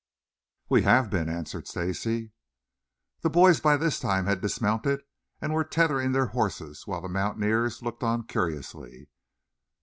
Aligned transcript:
"We 0.67 0.81
have 0.81 1.11
been," 1.11 1.29
answered 1.29 1.67
Stacy. 1.67 2.31
The 3.19 3.29
boys 3.29 3.59
by 3.59 3.77
this 3.77 3.99
time 3.99 4.25
had 4.25 4.41
dismounted 4.41 5.03
and 5.39 5.53
were 5.53 5.63
tethering 5.63 6.11
their 6.11 6.25
horses 6.33 6.87
while 6.87 7.01
the 7.01 7.07
mountaineers 7.07 7.83
looked 7.83 8.01
on 8.01 8.23
curiously. 8.25 9.09